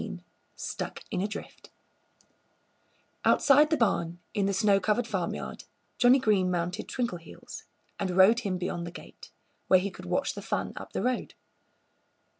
[0.01, 0.19] XIV
[0.55, 1.69] STUCK IN A DRIFT
[3.23, 5.65] Outside the barn, in the snow covered farmyard,
[5.99, 7.65] Johnnie Green mounted Twinkleheels
[7.99, 9.29] and rode him beyond the gate,
[9.67, 11.35] where he could watch the fun up the road.